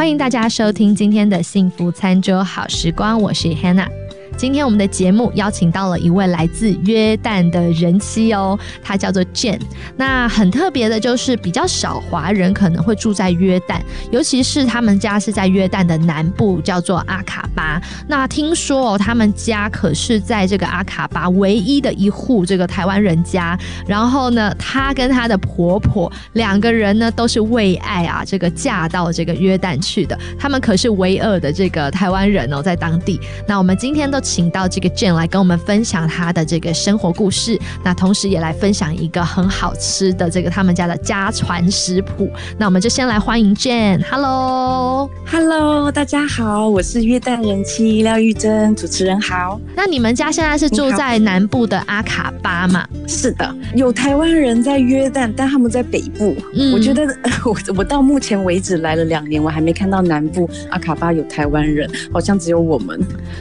[0.00, 3.99] 欢迎大家收听今天的幸福餐桌好时光，我是 Hannah。
[4.40, 9.60] 今天我们的节目邀请到了一位来自约旦的人妻哦，她叫做 Jane。
[9.98, 17.78] 那很特别的就是比较少华人可能会住在约旦，尤其是他们家是在约旦的南部，叫做阿卡巴。
[18.08, 23.58] 那听说哦，他们家可是在这个阿卡巴唯一的一户这个台湾人家。
[23.86, 30.18] 然后呢，她跟她的婆婆两个人呢都是为爱啊，这个嫁到这个约旦去的。
[30.38, 33.20] 他们可是唯二的这个台湾人哦，在当地。
[33.46, 34.18] 那我们今天都。
[34.30, 42.30] 请到这个 Jane 来跟我们分享他的这个生活故事，那同时也来分享一个很好吃的这个他们家的家传食谱。
[42.56, 49.60] 那我们就先来欢迎 Jane，Hello，Hello，大家好，我是约旦人妻廖玉珍，主持人好。
[49.74, 52.86] 那你们家现在是住在南部的阿卡巴吗？
[53.08, 56.36] 是的，有台湾人在约旦，但他们在北部。
[56.54, 57.04] 嗯，我觉得
[57.44, 62.96] 我我到目前为止来了两年，我还没看到南部阿卡巴有台湾人，好像只有我们。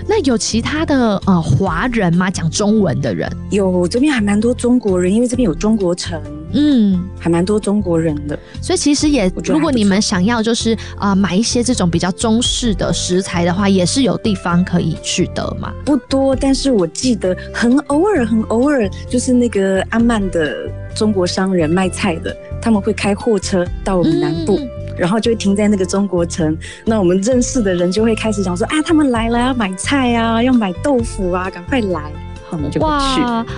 [0.08, 0.69] 那有其他？
[0.72, 2.30] 他的呃华人吗？
[2.30, 6.22] 讲中文的人有，这边还蛮多中国人，因为这边有中国城，
[6.54, 8.38] 嗯，还蛮多中国人的。
[8.62, 15.74] 所以其实也，如果你们想要就是啊买一些这种比较中式的食材的话，也是有地方可以去的嘛。
[15.84, 24.60] 不多，但是我记得很偶尔，很偶尔，就是那个阿曼的中国商人卖菜的，他们会开货车到我们南部。
[25.00, 26.56] 然后就会停在那个中国城，
[26.86, 32.12] 那我们认识的人就会开始讲说啊，他们来了要买菜啊，要买豆腐啊，赶快来，
[32.52, 32.86] 我们就去。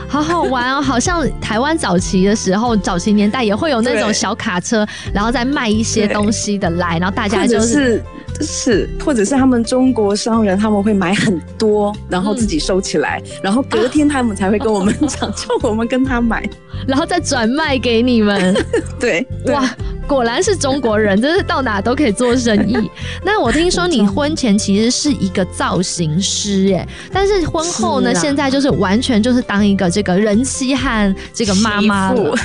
[0.08, 8.02] 好好玩哦，好像台湾早期的时候，早期年代也会有那种小卡车，然后再卖一些东西的来，然后大家就是。
[8.40, 16.44] 是，或者是他们中国商人他们会买很多，然后自己收起来，然后隔天他们才会跟我们讲， 叫我们跟他买，
[16.88, 18.56] 然后再转卖给你们。
[19.00, 19.70] 对，哇，
[20.12, 22.92] 果然是中国人， 真是到哪都可以做生意。
[23.24, 32.36] 那我听说你婚前其实是一个造型师，哎，但是婚后呢，现在就是完全就是当一个这个人妻和这个妈妈了。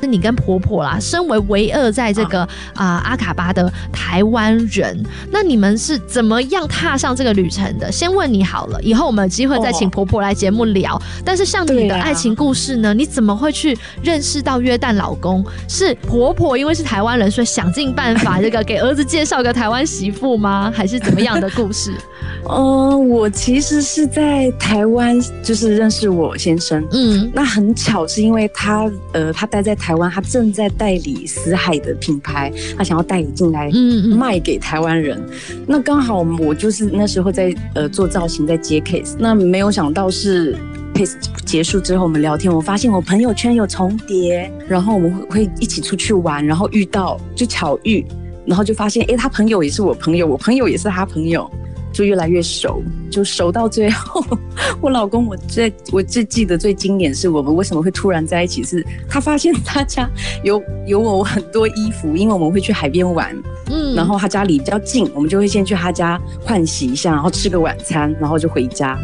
[0.00, 2.40] 是 你跟婆婆啦，身为唯二在这个
[2.74, 5.00] 啊阿卡巴的台湾人。
[5.30, 7.92] 那你们是怎么样踏上这个旅程的？
[7.92, 11.00] 先问你好了，以后我们有机会再请婆婆来节目聊。
[11.24, 12.92] 但是像你的爱情故事呢？
[12.92, 15.44] 你怎么会去认识到约旦老公？
[15.68, 20.72] 是婆婆因为是台湾人，所以想尽办法这个给儿子介绍个台湾媳妇吗？
[20.74, 21.92] 还是怎么样的故事？
[22.48, 26.82] 嗯， 我其实是在台湾就是认识我先生。
[26.92, 35.08] 嗯，那很巧是因为他呃他待在台湾，他正在代理死海的品牌，他想要代理进来，嗯，卖给台湾人。
[35.08, 35.18] 人，
[35.66, 40.54] 那刚好我就是那时候在呃做造型，在接 case，那没有想到是
[40.98, 41.14] case
[41.44, 48.04] 结束之后我们聊天，我发现我朋友圈有重叠，然后我们会会一起出去玩，然后遇到就巧遇，
[48.44, 51.48] 然后就发现哎，他朋友也是我朋友，我朋友也是他朋友。
[51.90, 54.22] 就越来越熟，就熟到最后，
[54.80, 60.08] 我老公我最我最记得最经典是我们为什么会突然在一起，是他发现他家
[60.44, 63.34] 有有我很多衣服，因为我们会去海边玩，
[63.70, 68.96] 嗯，然后他家里比较近，我们就会先去他家换洗一下，然后吃个晚餐，然后就回家。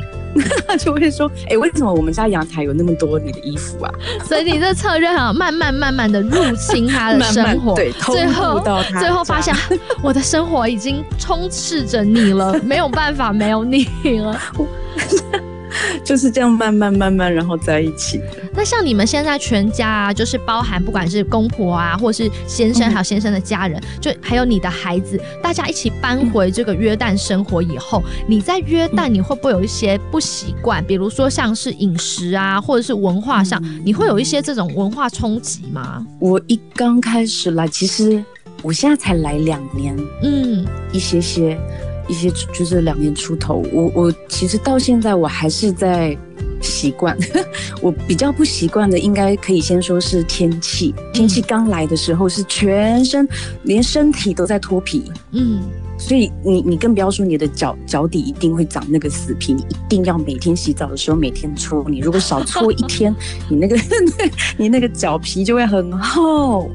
[0.66, 3.92] 他 就会说：“哎，为什么我们家阳台有那么多你的衣服啊？”
[4.26, 8.60] 所以你这策略哈，慢慢慢慢的入侵他的生活， 对，最后
[8.98, 9.54] 最后发现
[10.02, 13.86] 我的生活已经充斥着你了，没有办法没有你
[14.20, 14.40] 了。
[16.04, 18.20] 就是这样慢慢慢慢，然后在一起。
[18.54, 30.84] 那像你们现在全家啊，就是包含不管是公婆啊，或是先生还有先生的家人，就还有你的孩子，大家一起搬回这个约旦生活以后，你在约旦你会不会有一些不习惯？
[30.84, 36.06] 比如说像是饮食啊，或者是文化上，你会有一些这种文化冲击吗？
[36.18, 38.22] 我一刚开始来，其实
[38.62, 41.58] 我现在才来两年，嗯，一些些。
[42.08, 46.16] 一些就是两年出头，我我其实到现在我还是在
[46.60, 47.16] 习惯。
[47.80, 50.94] 我比较不习惯的，应该可以先说是天气。
[51.12, 53.28] 天气刚来的时候，是全身
[53.62, 55.10] 连身体都在脱皮。
[55.32, 55.62] 嗯。
[55.96, 61.84] 所以你你更不要说你的脚脚底一定会长那个死皮，你一定要每天洗澡的时候每天搓。
[61.88, 63.14] 你如果少搓一天，
[63.48, 63.76] 你那个
[64.58, 66.70] 你那个脚皮就会很厚。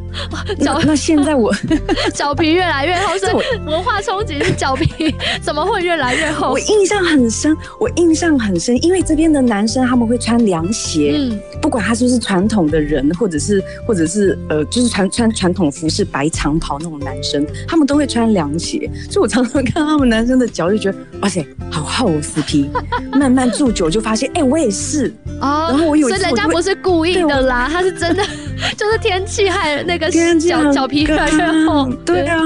[0.59, 1.53] 脚那现在我
[2.13, 3.25] 脚皮越来越厚，是
[3.65, 6.51] 文化冲击是脚皮 怎么会越来越厚？
[6.51, 18.89] 我印象很深，我印象很深，因为这边的男生他们会穿凉鞋，嗯，不管他是不是传统的人，或者是或者是呃，就是穿穿传统服饰白长袍那种男生，他们都会穿凉鞋。
[19.09, 22.69] 所以我常常看他们男生的脚，就觉得哇塞，好厚死皮。
[23.13, 25.13] 慢慢住久就发现，哎，我也是。
[25.41, 28.23] 哦，然后我以为所以人家不是故意的啦，他是真的
[28.77, 30.09] 就是天气害那个
[30.39, 32.37] 脚脚皮越来越厚，对啊，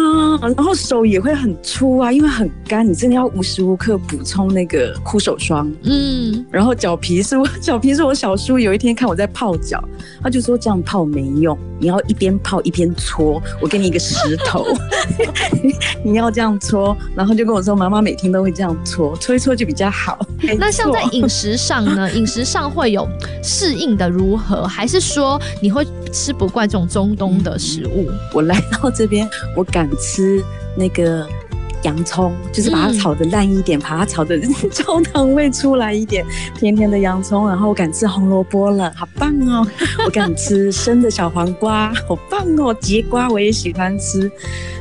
[0.42, 5.72] 然后手也会很粗啊，因为很干，你真的要无时无刻补充那个护手霜。
[5.84, 9.84] 嗯，然后脚皮是我脚皮是我小叔有一天看我在泡脚，
[10.22, 14.66] 他就说这样泡没用，你要一边泡一边搓，我给你一个石头，
[16.04, 20.20] 你要这样搓，然后就跟我说妈妈每天都会这样搓，搓一搓就比较好。
[20.58, 22.12] 那像在饮食上呢？
[22.14, 23.08] 饮食上会有
[23.42, 25.86] 适应的如何，还是说你会？
[26.14, 29.28] 吃不惯这种中东的食物，我来到这边，
[29.58, 30.42] 我敢吃
[30.78, 31.28] 那个
[31.82, 34.40] 洋葱，就是把它炒的烂一点，把它炒的
[34.72, 36.24] 焦糖味出来一点，
[36.58, 37.48] 甜甜的洋葱。
[37.50, 39.68] 然后我敢吃红萝卜了，好棒哦！
[40.06, 42.74] 我敢吃生的小黄瓜，好棒哦！
[42.76, 44.32] 节瓜我也喜欢吃，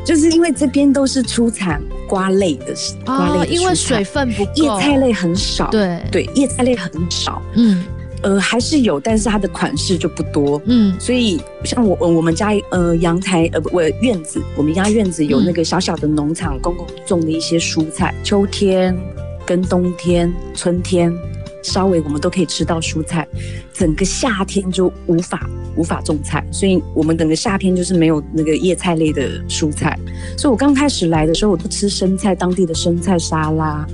[0.05, 2.75] 就是因为这边都是出产瓜类的
[3.05, 5.69] 瓜类，因为水分不够，叶菜类很少。
[5.70, 7.43] 对对，叶菜类很少。
[7.55, 7.82] 嗯。
[8.23, 10.61] 呃，还是有，但是它的款式就不多。
[10.67, 18.97] 嗯，所以像我，我们家呃阳台呃不，我院子，我们家院子有那个小小的农场，公公种的一些蔬菜，秋天
[19.45, 21.13] 跟冬天、春天，
[21.62, 23.26] 稍微我们都可以吃到蔬菜。
[23.73, 29.99] 整个夏天就无法无法种菜，所以我们整个夏天就是没有那个叶菜类的蔬菜。
[30.37, 33.87] 所以我刚开始来的时候，我都吃生菜，当地的生菜沙拉。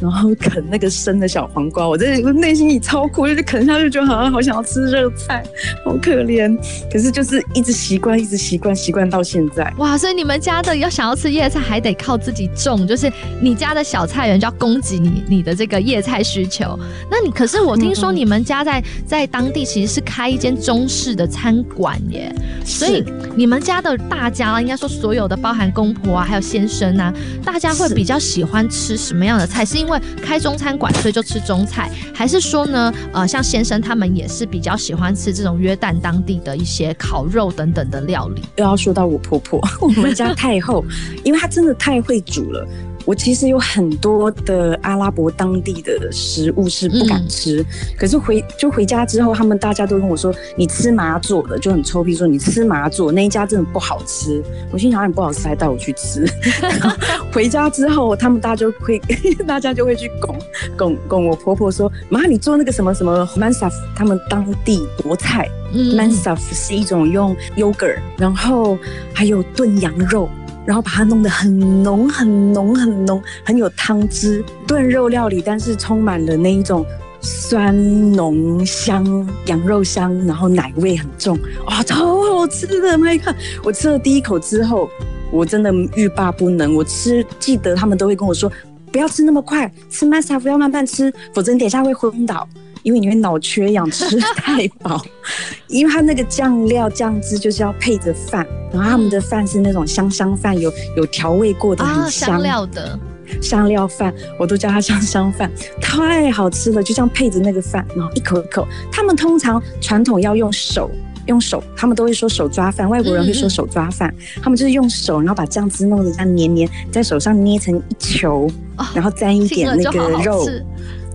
[0.00, 5.44] 然后啃那个生的小黄瓜，我在我内心里超苦，就是啃下去就好像好想要吃热菜，
[5.84, 6.58] 好可怜。
[6.92, 9.72] 可是就是一直习惯，一直习惯，习惯到现在。
[9.78, 13.10] 哇，所以你们家的要想要吃叶菜，还得靠自己种，就是
[13.40, 16.76] 你家的小菜园就要供给你你的这个叶菜需求。
[17.12, 23.04] 那你可是我听说你们家在在当地其实是开一间中式的餐馆耶，所以
[23.36, 27.12] 你们家的大家应该说所有的包含公婆啊，还有先生啊，
[27.44, 29.62] 大家会比较喜欢吃什么样的菜？
[29.62, 32.90] 是因为开中餐馆，所以就吃中菜，还是说呢？
[33.12, 38.40] 呃，像先生他们也是比较喜欢吃这种约旦当地的一些烤肉等等的料理。
[38.56, 40.82] 又要说到我婆婆， 我们家太后，
[41.24, 42.66] 因为她真的太会煮了。
[43.04, 47.64] 我其实有很多的阿拉伯当地的食物是不敢吃，
[47.98, 56.26] 可是回就回家之后，他们大家都跟我说：“你吃麻做的就很臭屁，说你吃麻做那一家真的不好吃。”我心想：“你不好吃，还带我去吃。”
[57.32, 59.00] 回家之后，他们大家就会
[59.46, 60.38] 大家就会去拱
[60.76, 65.48] 拱拱我婆婆说：“妈，你做那个什么什么 mansaf，他们当地国菜。
[65.72, 68.76] mansaf 是一种用 yogurt，然后
[69.14, 70.28] 还有炖羊肉。”
[70.64, 76.84] 然后把它弄得很浓、很浓、很浓，很有汤汁炖肉料理，但是充满了那一种
[77.20, 79.04] 酸浓香
[79.46, 82.98] 羊肉香，然后奶味很重，哇， 超好吃的！
[82.98, 84.88] 麦克，我吃了第一口之后，
[85.30, 86.74] 我真的欲罢不能。
[86.74, 88.50] 我吃记得他们都会跟我说，
[88.90, 92.48] 不要吃那么快，吃麦沙夫要慢慢吃，否则你等下会昏倒。
[92.82, 95.02] 因为你会脑缺氧，吃太饱。
[95.68, 102.98] 因为它那个酱料酱汁就是要配着饭，然后他们的饭是那种香香饭，有有调味过的，很香料的
[103.40, 105.50] 香料饭，我都叫它香香饭，
[105.80, 106.82] 太好吃了。
[106.82, 108.66] 就这样配着那个饭，然后一口一口。
[108.90, 110.90] 他们通常传统要用手，
[111.26, 118.50] 用手，他们都会说手抓饭，外国人会说手抓饭，他们就是用手，然后把酱汁弄得像黏黏，在手上捏成一球，
[118.94, 120.46] 然后沾一点那个肉。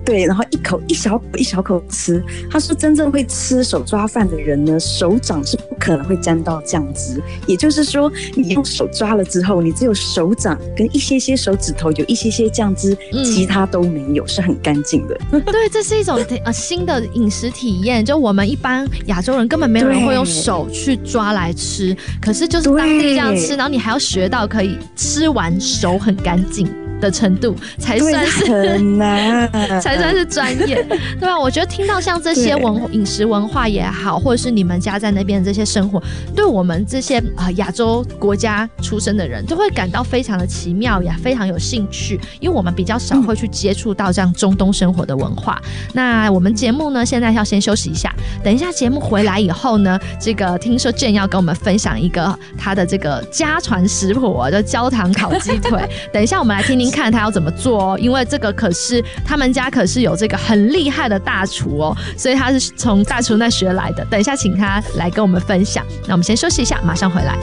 [0.07, 2.24] 对，然后一口一小口一小口吃。
[2.50, 7.21] 他说，真正会吃手抓饭的人呢，手掌是不可能会沾到酱汁。
[7.45, 15.19] 也就是说，你用手抓了之后，你只有手掌跟一些些手指头有一些些酱汁，其他都没有，是很干净的。
[15.52, 18.06] 对，这是一种呃新的饮食体验。
[18.06, 26.66] 就我们一般亚洲人根本没有人会用手去抓来吃，可是就是当地这样吃，然后你还要学到可以吃完手很干净。
[26.99, 29.49] 的程度才算是很难，
[29.81, 30.83] 才算是专业，
[31.19, 31.39] 对吧？
[31.39, 36.01] 我觉得听到像这些文饮食文化也好，或者是你们家在那边的这些生活，
[36.35, 45.61] 对我们这些啊亚洲国家出生的人，都会感到非常的奇妙也，非常有兴趣，因为我们比较少会去接触到这样中东生活的文化。
[45.94, 48.13] 那我们节目呢，现在要先休息一下，
[48.44, 55.80] 等一下节目回来以后呢，这个听说俊要跟我们分享一个他的这个家传食谱，就焦糖烤鸡腿。
[56.11, 56.86] 等一下我们来听听。
[56.91, 64.06] 看他要怎么做哦，因为这个可是他们家可是有这个很厉害的大厨哦，所以他是从大厨那学来的。
[64.06, 65.85] 等一下请他来跟我们分享。
[66.07, 67.37] 那我们先休息一下，马上回来。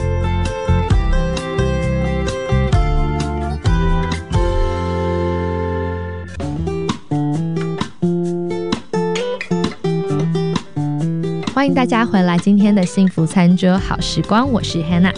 [11.53, 15.13] 欢迎大家回来，今天的幸福餐桌好时光，我是 Hannah。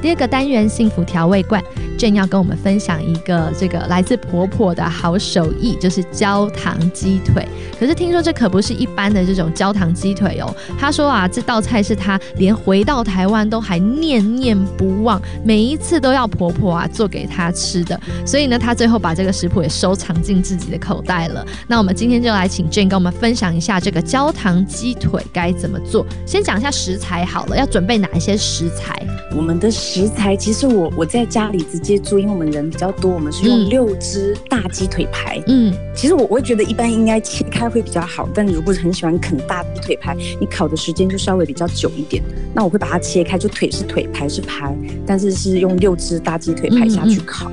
[0.00, 1.60] 第二个单元幸福调味罐，
[1.98, 7.46] 正要跟我们分享一个这个来自婆婆的好手艺，就是焦糖鸡腿。
[7.78, 10.54] 可是听说这可不是一般的这种焦糖鸡腿哦。
[10.78, 18.00] 她说啊，这道菜是她连回到台湾都还念念不忘，每一次都要婆婆啊做给她吃的。
[18.24, 21.44] 所以呢，她最后把这个食谱也收藏进自己的口袋了。
[21.66, 26.06] 那我们今天就来请正跟我们分享一下这个焦糖鸡腿该怎么做。
[26.24, 29.00] 先讲一下食材好了，要准备哪一些食材？
[29.36, 35.42] 我们的食材其实我我在家里直接住，因为我们人比较多，我们是用六只大鸡腿排。
[35.46, 42.22] 嗯，其实我我会觉得一般应该切开会比较好，但如果是很喜欢啃大鸡腿排，你烤的时间就稍微比较久一点。
[42.54, 44.76] 那我会把它切开，就腿是腿，排是排，
[45.06, 47.50] 但是是用六只大鸡腿排下去烤。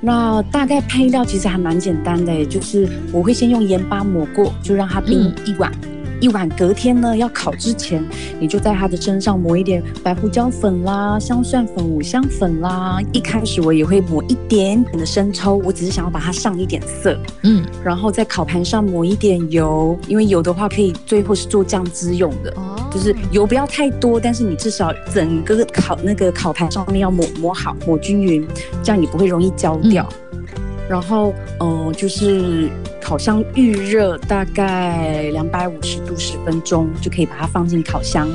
[0.00, 5.72] 那大概配料其实还蛮简单的，就是我会先用盐巴抹过，就让它冰一晚。
[6.20, 8.04] 一碗，隔天呢要烤之前，
[8.40, 12.98] 你就在它的身上抹一点白胡椒粉啦、香蒜粉、五香粉啦。
[13.12, 17.18] 一开始我也会抹一点点的生抽，我只是想要把它上一点色。
[17.42, 22.50] 嗯，然后在烤盘上抹一点油，因为油的话可以最后是做酱汁用的。
[22.56, 28.46] 哦，就是油不要太多，但是你至少整个烤那个烤盘上面要抹抹好、抹均匀，
[28.82, 30.08] 这样你不会容易焦掉。
[30.88, 32.70] 然后，嗯，就是
[33.06, 38.28] 烤箱预热大概两百五十度十分钟，就可以把它放进烤箱。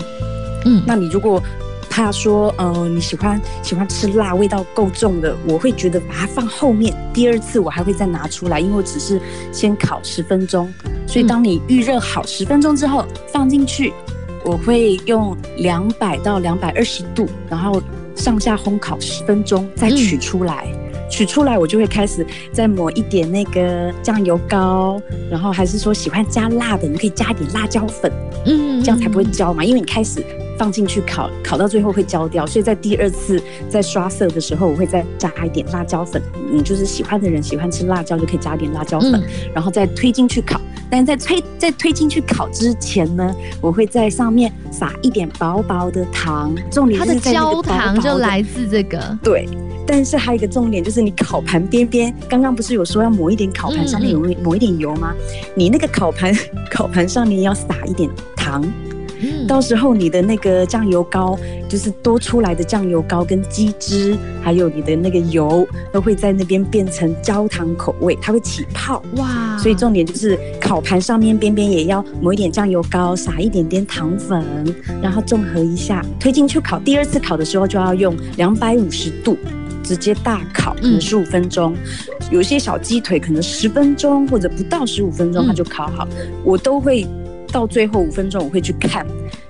[0.64, 1.44] 嗯，那你如果
[1.90, 9.20] 怕说，嗯，你喜欢喜欢吃辣，味道够重的，我会觉得把它放后面，第二次我还会再拿出来，因为我只是
[9.52, 10.74] 先烤十分钟，
[11.06, 13.92] 所以当你预热好十分钟之后放进去，
[14.46, 17.84] 我会用两百到两百二十度，然后
[18.16, 20.66] 上下烘烤十分钟，再取出来。
[21.12, 25.00] 取出来，我就会开始再抹一点那个酱油膏，
[25.30, 28.10] 然后还是说喜欢加辣的，你可以加一点辣椒粉，
[28.46, 29.64] 嗯，这样才不会焦嘛。
[29.64, 30.24] 因为你开始
[30.58, 36.22] 放进去烤，烤到最后会焦掉，所以在第二次在刷色的时候，我会再加一点辣椒粉。
[36.50, 39.22] 你，就是喜欢的人喜欢吃辣椒，就可以加一点辣椒粉，
[39.54, 40.60] 然后再推进去烤。
[40.90, 49.48] 但是在推在推进去烤之前呢，我会在上面撒一点薄薄的糖，重点是焦糖就来自这个对。
[49.94, 55.14] 但是还有一个重点，就是你烤盘边边，刚刚不是有说要抹一点烤盘上面有抹一点油吗？
[55.54, 56.34] 你那个烤盘
[56.72, 58.64] 烤盘上面要撒一点糖，
[59.50, 69.58] 到时候你的那个酱油膏，就是多出来的酱油膏跟鸡汁，还有你的那个油，都会在那边变成焦糖口味，它会起泡哇！
[69.58, 74.42] 所以重点就是烤盘上面边边也要抹一点酱油膏，撒一点点糖粉，
[75.04, 76.80] 然后综合一下，推进去烤。
[76.80, 79.38] 第二次烤的时候就要用两百五十度。
[79.92, 81.76] 直接大烤，可能十五分钟，
[82.32, 86.08] 有些小鸡腿可能十分钟或者不到十五分钟它就烤好，
[86.46, 87.06] 我都会
[87.52, 89.06] 到最后五分钟我会去看。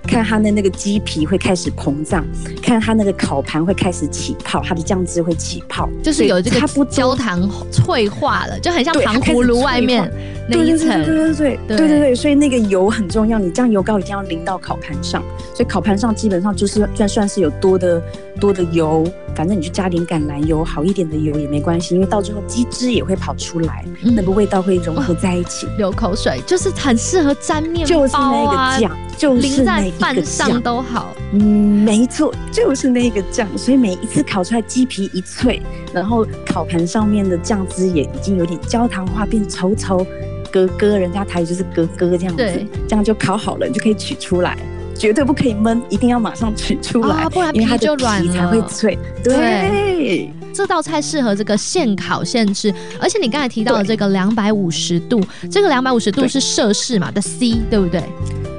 [0.08, 2.26] 看它的那个鸡皮会开始膨胀，
[2.62, 10.12] 看它那个烤盘会开始起泡，它的酱汁会起泡，就是有这个焦糖脆化了，就很像糖葫芦外面
[10.50, 10.88] 那一层。
[10.88, 15.24] 对对对对对对对对，所以那个油很重要，你酱油膏一定要淋到烤盘上。
[15.54, 18.02] 所以烤盘上基本上就是算算是有多的
[18.38, 19.08] 多的油，
[19.42, 25.66] 反正你就加点橄榄油，好一点的油也没关系，因为到最后鸡汁也会跑出来，那个味道会融合在一起。
[25.80, 29.92] 流口水，就是很适合沾面包啊，酱，就是那个。
[29.94, 35.60] 饭上都好，嗯，没错，就是那个酱，所以每一次烤出来鸡皮一脆，
[35.92, 40.06] 然后烤盘上面的酱汁也已经有点焦糖化，变稠稠，
[40.52, 44.56] 咯咯，人家台语就是咯咯这样子，这样就烤好了，你就可以取出来，
[45.02, 48.96] 绝对不可以焖，一定要马上取出来，不然皮就软才会脆。
[49.24, 58.04] 对，这道菜适合这个现烤现吃，而且你刚才提到的这个两百五十度，这个两百五十度是摄氏嘛的 C，对不对？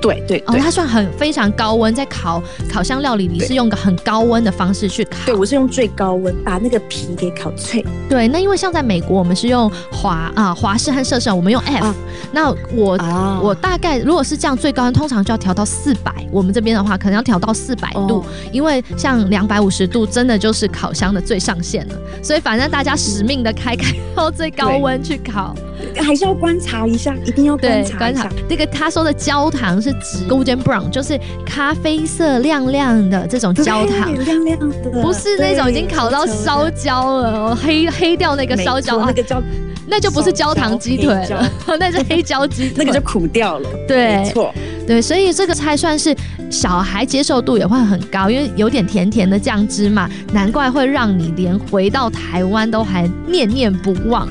[0.02, 5.16] 对对，哦，它算很非常高温，在烤烤箱料理里是用个很高温的方式去烤。
[5.24, 7.84] 对，我是用最高温把那个皮给烤脆。
[8.08, 11.94] 对，那因为像在美国，我们是用华啊华氏和摄氏，我们用 F。
[12.32, 12.98] 那我
[13.40, 16.12] 我大概如果是这样最高温，通常就要调到四百。
[16.32, 21.94] 我们这边的话，可能要调到四百度，因为像两百五十度，真的就是烤箱的最上限了。
[22.22, 25.54] 所以反正大家使命的开开到最高温去烤。
[25.96, 28.28] 还是要观察一下，一定要观察一下。
[28.48, 39.42] 这个他说的焦糖是指 golden brown，就是咖啡色亮亮的这种焦糖，亮亮的，不是那种已经烤到烧焦了，黑黑掉那个烧焦那个焦，
[39.86, 43.68] 那就不是焦糖鸡腿了， 那是黑椒鸡，那个就苦掉了。
[43.86, 44.54] 对，没错，
[44.86, 46.14] 对，所以这个菜算是
[46.50, 54.28] 小孩接受度也会很高，因为有点甜甜的酱汁嘛，难怪会让你连回到台湾都还念念不忘。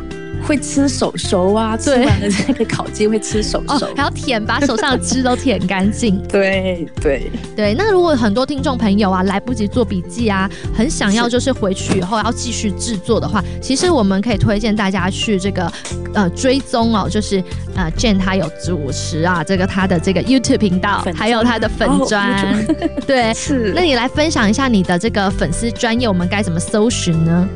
[0.47, 6.21] 会吃手手啊，吃完了那个烤鸡会吃手手，还要舔，把手上的汁都舔干净。
[6.27, 7.31] 对对。
[7.55, 15.71] 对，那如果很多听众朋友啊来不及做笔记啊，很想要就是回去以后要继续制作的话，其实我们可以推荐大家去这个
[16.13, 17.43] 呃追踪哦，就是
[17.75, 22.65] 呃 Jane 他有主持啊，这个他的这个 YouTube 频道，还有他的粉砖，
[23.05, 23.73] 对， 是。
[23.75, 27.47] 那你来分享一下你的这个粉丝专业，我们该怎么搜寻呢？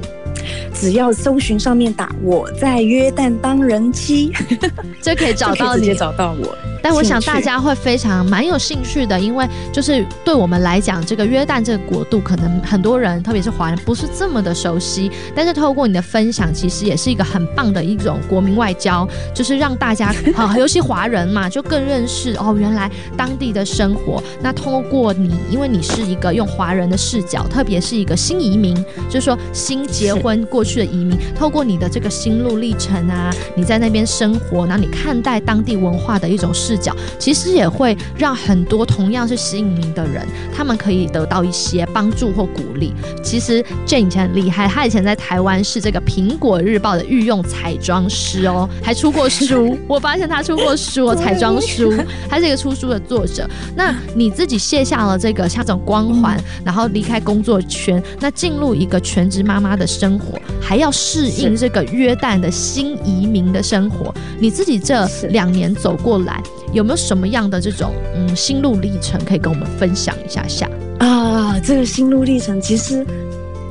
[0.73, 4.31] 只要搜寻上面打“我在约旦当人妻”，
[5.01, 6.55] 就可以找到你，直接找到我。
[6.81, 15.09] 但我想大家会非常蛮有兴趣的，因为就是对我们来讲，这个约旦这个国度，可能很多人，特别是华人，不是这么的熟悉。
[15.35, 22.87] 但是透过你的分享，其实也是一个很棒的一种国民外交，就是让大家啊，尤其华人嘛，就更认识哦，原来
[23.17, 24.21] 当地的生活。
[24.39, 28.75] 那通过你，因为你是一个用华人的视角，特别是一个新移民，
[29.09, 36.75] 就是说新结婚过去的移民，透过你的这个心路历程啊，你在那边生活，然后你看待当地文化的一种视。
[36.75, 42.93] 角其实也会让很多同样是新移民的人，他们可以得到一些帮助或鼓励。
[43.23, 49.77] 其实 Jane 以前很厉害，他以前在台湾是这个苹果日报的御用彩妆师哦，还出过书。
[49.87, 51.93] 我发现他出过书，哦彩妆书，
[52.29, 53.49] 他是一个出书的作者。
[53.75, 60.24] 那你自己卸下了这个像这种光环，然后离开工作圈，那进入一个全职妈妈的生活，
[60.61, 66.41] 还要适应这个约旦的新移民的生活，你自己这两年走过来。
[66.73, 71.57] 有没有什么样的这种嗯心路历程可以跟我们分享一下下啊？
[71.61, 73.05] 这个心路历程其实，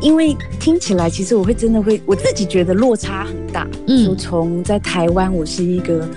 [0.01, 3.69] 因为听起来其实我会真的会我自己觉得落差很大。
[3.89, 6.09] 嗯，从在台湾，我是一个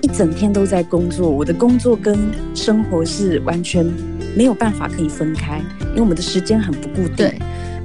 [0.00, 2.18] 一整天都在工作，我的工作跟
[2.56, 3.86] 生活是完全
[4.36, 7.14] 没有办法可以分开，因为我们的时间很不固定。
[7.14, 7.38] 对。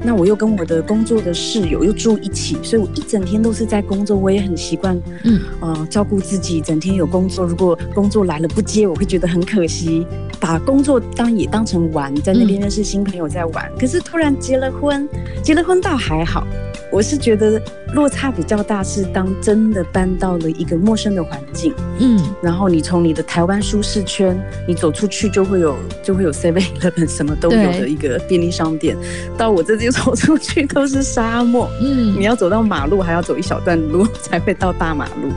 [0.04, 4.16] 那我又跟我的工作的室友又住一起，所以我一整天都是在工作。
[4.18, 7.46] 我也很习惯，嗯，呃，照顾自己，整天有工作。
[7.46, 10.06] 如果工作来了不接，我会觉得很可惜。
[10.40, 13.72] 把工作当也当成玩，在那边认识新朋友在玩。
[13.80, 15.08] 可是突然结了婚，
[15.44, 16.46] 结了婚倒还好。
[16.90, 17.62] 我是觉得
[17.94, 28.96] 落差比较大，是当真的搬到了一个陌生的环境，嗯，然后你从你的台湾舒适圈，你走出去就会有就会有 Seven Eleven 什么都有的一个便利商店，
[29.38, 35.30] 到我这里走出去都是沙漠，嗯，你要走到马路还要走一小段路才会到大马路，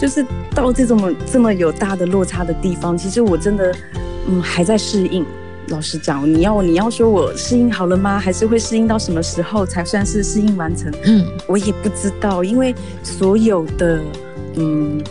[0.00, 3.70] 就是到这种这么有大的落差的地方，其实我真的
[4.28, 5.24] 嗯还在适应。
[5.68, 8.20] 老实讲，你要你要说我适应好了吗？
[8.20, 10.92] 还是会适应到什么时候才算是适应完成？
[11.04, 14.00] 嗯，我也不知道，因为所有的
[14.54, 15.02] 嗯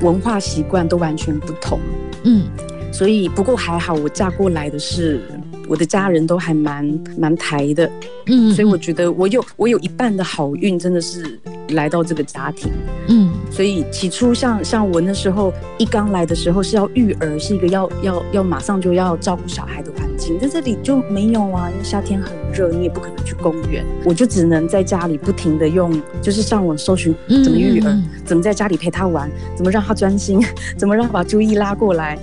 [0.00, 1.80] 文化习惯都完全不同。
[2.22, 2.44] 嗯，
[2.92, 5.20] 所以不过还好，我嫁过来的是
[5.66, 7.90] 我的家人都还蛮蛮台的。
[8.26, 11.38] 嗯，所以我觉得我有我有一半的好运，真的是。
[11.72, 12.72] 来到这个家庭，
[13.08, 30.40] 嗯，所以起初像像我那时候一刚来的时候是要育儿，是一个要要要马上就要照顾小孩的环境，在这里就没有啊，因为夏天很热，你也不可能去公园，我就只能在家里不停的用，就是上网搜寻怎么育儿，怎么在家里陪他玩，怎么让他专心，
[30.78, 32.16] 怎么让他把注意拉过来，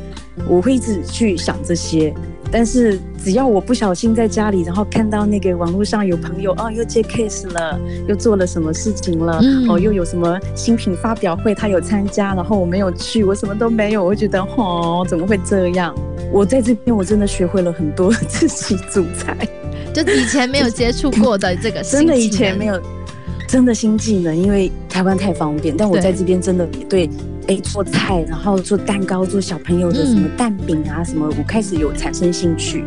[0.48, 2.13] 我会一直去想这些。
[2.51, 15.93] 但是只要我不小心在家里，然后看到那个网络上有朋友哦，又接 case 了，又做了什么事情了，哦，又有什么新品发表会，他有参加，然后我没有去，我什么都没有，我觉得哦，怎么会这样？
[16.31, 19.36] 我在这边我真的学会了很多自己煮菜，
[19.93, 22.81] 就以前没有接触过的这个， 真的以前没有，
[23.47, 27.10] 真的新技能，因为台湾太方便，但我在这边真的也对。
[27.47, 32.84] 哎，做菜，然后做蛋糕，做小朋友的什么蛋饼啊，什么，我开始有产生兴趣。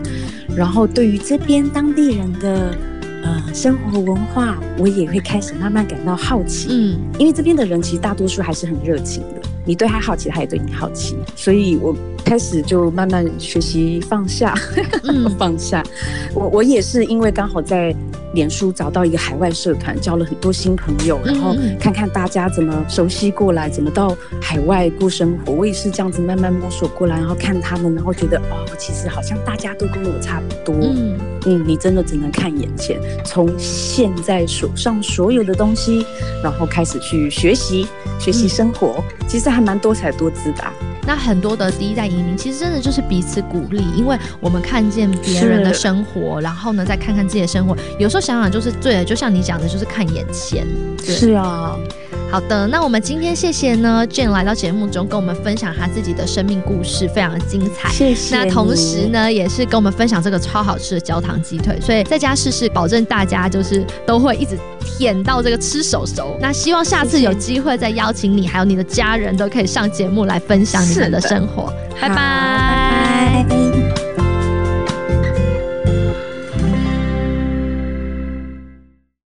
[0.56, 2.74] 然后对于这边当地人的
[3.22, 6.68] 呃生活文化，我也会开始慢慢感到好奇。
[6.70, 11.96] 嗯，因为这边的人其实大多数还是很热情的，你对他好奇，他也对你好奇，所以我。
[12.24, 14.54] 开始就慢慢学习放下，
[15.38, 15.82] 放下。
[16.34, 17.96] 我我也是因为刚好在
[18.32, 25.52] 脸书找到一个海外社团，交了很多新朋友，然后看看大家怎么熟悉过来，怎么到海外过生活。
[25.52, 30.74] 我也是这样子慢慢摸索过来，然后看他们，然后觉得哦，其实好像大家都跟我差不多。
[30.80, 36.04] 嗯嗯，你真的只能看眼前，从现在手上所有的东西，
[36.42, 37.86] 然后开始去学习
[38.18, 40.64] 学习生活，其实还蛮多彩多姿的。
[41.08, 50.66] 那很多的第一代移民其实真的就是彼此鼓励，因为我们看见别人的生活，然后呢再看看自己的生活，有时候想想就是对，就像你讲的，就是看眼前。
[51.02, 51.74] 是啊，
[52.30, 57.88] 好的，那我们今天谢谢呢，Jane 来到节目中跟我们分享他自己的生命故事，非常的精彩。
[57.88, 58.36] 谢谢。
[58.36, 66.36] 那同时呢，也是跟我们分享这个超好吃的焦糖鸡腿，所以在家试试，保证大家就是都会一直舔到这个吃手熟。
[66.38, 71.72] 那希望下次有机会再邀请你，还有你的家人都可以上节目来分享你们的生活。
[72.00, 72.77] 拜拜。